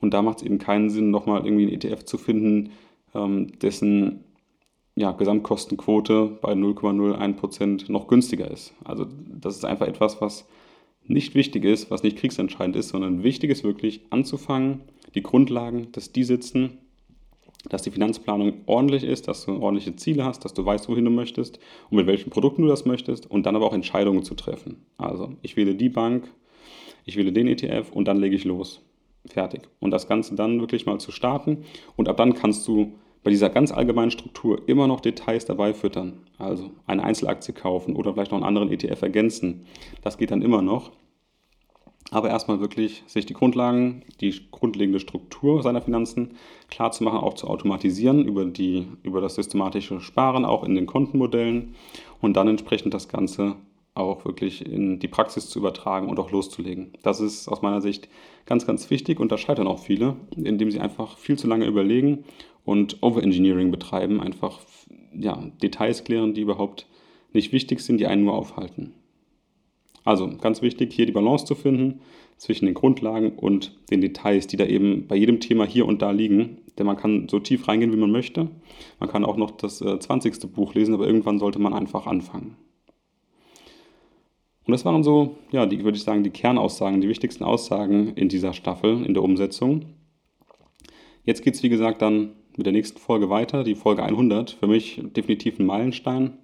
Und 0.00 0.14
da 0.14 0.22
macht 0.22 0.38
es 0.38 0.44
eben 0.44 0.58
keinen 0.58 0.88
Sinn, 0.88 1.10
nochmal 1.10 1.44
irgendwie 1.44 1.64
einen 1.64 1.74
ETF 1.74 2.04
zu 2.04 2.16
finden, 2.16 2.70
ähm, 3.14 3.58
dessen 3.58 4.24
ja, 4.94 5.12
Gesamtkostenquote 5.12 6.38
bei 6.40 6.52
0,01% 6.52 7.90
noch 7.90 8.08
günstiger 8.08 8.50
ist. 8.50 8.74
Also 8.84 9.06
das 9.40 9.56
ist 9.56 9.64
einfach 9.64 9.86
etwas, 9.86 10.20
was 10.20 10.46
nicht 11.04 11.34
wichtig 11.34 11.64
ist, 11.64 11.90
was 11.90 12.02
nicht 12.02 12.18
kriegsentscheidend 12.18 12.76
ist, 12.76 12.90
sondern 12.90 13.22
wichtig 13.22 13.50
ist 13.50 13.64
wirklich 13.64 14.02
anzufangen, 14.10 14.82
die 15.14 15.22
Grundlagen, 15.22 15.90
dass 15.92 16.12
die 16.12 16.24
sitzen 16.24 16.78
dass 17.68 17.82
die 17.82 17.90
Finanzplanung 17.90 18.54
ordentlich 18.66 19.04
ist, 19.04 19.28
dass 19.28 19.44
du 19.44 19.52
ordentliche 19.52 19.94
Ziele 19.96 20.24
hast, 20.24 20.44
dass 20.44 20.54
du 20.54 20.64
weißt, 20.64 20.88
wohin 20.88 21.04
du 21.04 21.10
möchtest 21.10 21.58
und 21.90 21.96
mit 21.96 22.06
welchen 22.06 22.30
Produkten 22.30 22.62
du 22.62 22.68
das 22.68 22.84
möchtest 22.84 23.30
und 23.30 23.46
dann 23.46 23.56
aber 23.56 23.66
auch 23.66 23.72
Entscheidungen 23.72 24.24
zu 24.24 24.34
treffen. 24.34 24.84
Also 24.98 25.34
ich 25.42 25.56
wähle 25.56 25.74
die 25.74 25.88
Bank, 25.88 26.28
ich 27.04 27.16
wähle 27.16 27.32
den 27.32 27.48
ETF 27.48 27.92
und 27.92 28.08
dann 28.08 28.18
lege 28.18 28.36
ich 28.36 28.44
los. 28.44 28.80
Fertig. 29.26 29.62
Und 29.78 29.92
das 29.92 30.08
Ganze 30.08 30.34
dann 30.34 30.58
wirklich 30.60 30.86
mal 30.86 30.98
zu 30.98 31.12
starten 31.12 31.64
und 31.94 32.08
ab 32.08 32.16
dann 32.16 32.34
kannst 32.34 32.66
du 32.66 32.94
bei 33.22 33.30
dieser 33.30 33.50
ganz 33.50 33.72
allgemeinen 33.72 34.10
Struktur 34.10 34.62
immer 34.66 34.86
noch 34.86 35.00
Details 35.00 35.44
dabei 35.44 35.74
füttern. 35.74 36.24
Also 36.38 36.70
eine 36.86 37.04
Einzelaktie 37.04 37.54
kaufen 37.54 37.94
oder 37.94 38.12
vielleicht 38.12 38.32
noch 38.32 38.38
einen 38.38 38.46
anderen 38.46 38.70
ETF 38.70 39.02
ergänzen. 39.02 39.66
Das 40.02 40.18
geht 40.18 40.30
dann 40.30 40.42
immer 40.42 40.62
noch. 40.62 40.90
Aber 42.10 42.28
erstmal 42.28 42.60
wirklich 42.60 43.04
sich 43.06 43.24
die 43.24 43.32
Grundlagen, 43.32 44.02
die 44.20 44.34
grundlegende 44.50 45.00
Struktur 45.00 45.62
seiner 45.62 45.80
Finanzen 45.80 46.36
klar 46.68 46.92
zu 46.92 47.04
machen, 47.04 47.18
auch 47.18 47.34
zu 47.34 47.46
automatisieren 47.46 48.26
über, 48.26 48.44
die, 48.44 48.86
über 49.02 49.22
das 49.22 49.36
systematische 49.36 50.00
Sparen, 50.00 50.44
auch 50.44 50.62
in 50.62 50.74
den 50.74 50.84
Kontenmodellen 50.84 51.74
und 52.20 52.36
dann 52.36 52.48
entsprechend 52.48 52.92
das 52.92 53.08
Ganze 53.08 53.56
auch 53.94 54.24
wirklich 54.24 54.66
in 54.66 54.98
die 54.98 55.08
Praxis 55.08 55.48
zu 55.48 55.58
übertragen 55.58 56.08
und 56.08 56.18
auch 56.18 56.30
loszulegen. 56.30 56.92
Das 57.02 57.20
ist 57.20 57.48
aus 57.48 57.62
meiner 57.62 57.80
Sicht 57.80 58.08
ganz, 58.46 58.66
ganz 58.66 58.90
wichtig 58.90 59.20
und 59.20 59.32
da 59.32 59.38
scheitern 59.38 59.66
auch 59.66 59.78
viele, 59.78 60.16
indem 60.36 60.70
sie 60.70 60.80
einfach 60.80 61.16
viel 61.18 61.38
zu 61.38 61.46
lange 61.46 61.66
überlegen 61.66 62.24
und 62.64 63.02
Overengineering 63.02 63.70
betreiben, 63.70 64.20
einfach 64.20 64.60
ja, 65.14 65.50
Details 65.62 66.04
klären, 66.04 66.34
die 66.34 66.42
überhaupt 66.42 66.86
nicht 67.32 67.52
wichtig 67.52 67.80
sind, 67.80 67.98
die 67.98 68.06
einen 68.06 68.24
nur 68.24 68.34
aufhalten. 68.34 68.94
Also 70.04 70.28
ganz 70.40 70.62
wichtig, 70.62 70.92
hier 70.92 71.06
die 71.06 71.12
Balance 71.12 71.44
zu 71.44 71.54
finden 71.54 72.00
zwischen 72.36 72.66
den 72.66 72.74
Grundlagen 72.74 73.32
und 73.32 73.78
den 73.90 74.00
Details, 74.00 74.48
die 74.48 74.56
da 74.56 74.66
eben 74.66 75.06
bei 75.06 75.14
jedem 75.14 75.38
Thema 75.38 75.64
hier 75.64 75.86
und 75.86 76.02
da 76.02 76.10
liegen. 76.10 76.58
Denn 76.76 76.86
man 76.86 76.96
kann 76.96 77.28
so 77.28 77.38
tief 77.38 77.68
reingehen, 77.68 77.92
wie 77.92 77.98
man 77.98 78.10
möchte. 78.10 78.48
Man 78.98 79.08
kann 79.08 79.24
auch 79.24 79.36
noch 79.36 79.52
das 79.52 79.80
äh, 79.80 79.98
20. 79.98 80.52
Buch 80.52 80.74
lesen, 80.74 80.94
aber 80.94 81.06
irgendwann 81.06 81.38
sollte 81.38 81.60
man 81.60 81.72
einfach 81.72 82.06
anfangen. 82.06 82.56
Und 84.64 84.72
das 84.72 84.84
waren 84.84 85.02
so, 85.02 85.36
ja, 85.50 85.66
die 85.66 85.84
würde 85.84 85.96
ich 85.96 86.04
sagen, 86.04 86.24
die 86.24 86.30
Kernaussagen, 86.30 87.00
die 87.00 87.08
wichtigsten 87.08 87.44
Aussagen 87.44 88.14
in 88.14 88.28
dieser 88.28 88.52
Staffel, 88.52 89.04
in 89.04 89.14
der 89.14 89.22
Umsetzung. 89.22 89.86
Jetzt 91.24 91.42
geht 91.42 91.54
es, 91.54 91.62
wie 91.62 91.68
gesagt, 91.68 92.02
dann 92.02 92.30
mit 92.56 92.66
der 92.66 92.72
nächsten 92.72 92.98
Folge 92.98 93.30
weiter, 93.30 93.64
die 93.64 93.74
Folge 93.74 94.02
100. 94.02 94.50
Für 94.52 94.66
mich 94.66 95.00
definitiv 95.16 95.58
ein 95.58 95.66
Meilenstein. 95.66 96.38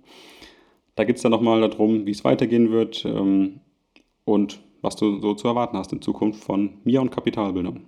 Da 0.95 1.05
geht 1.05 1.17
es 1.17 1.23
dann 1.23 1.31
nochmal 1.31 1.61
darum, 1.61 2.07
wie 2.07 2.11
es 2.11 2.25
weitergehen 2.25 2.71
wird 2.71 3.05
ähm, 3.05 3.61
und 4.25 4.61
was 4.83 4.97
du 4.97 5.21
so 5.21 5.35
zu 5.35 5.49
erwarten 5.49 5.77
hast 5.77 5.93
in 5.93 6.03
Zukunft 6.03 6.43
von 6.43 6.79
mir 6.85 7.01
und 7.01 7.11
Kapitalbildung. 7.11 7.83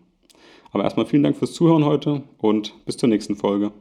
Aber 0.73 0.85
erstmal 0.85 1.07
vielen 1.07 1.23
Dank 1.23 1.37
fürs 1.37 1.53
Zuhören 1.53 1.85
heute 1.85 2.23
und 2.39 2.75
bis 2.85 2.97
zur 2.97 3.09
nächsten 3.09 3.37
Folge. 3.37 3.73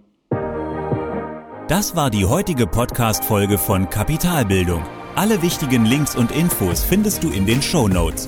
Das 1.67 1.95
war 1.95 2.09
die 2.09 2.25
heutige 2.25 2.65
Podcast-Folge 2.65 3.59
von 3.59 3.89
Kapitalbildung. 3.89 4.81
Alle 5.15 5.41
wichtigen 5.43 5.85
Links 5.85 6.15
und 6.15 6.31
Infos 6.31 6.83
findest 6.83 7.23
du 7.23 7.29
in 7.29 7.45
den 7.45 7.61
Show 7.61 7.87
Notes. 7.87 8.27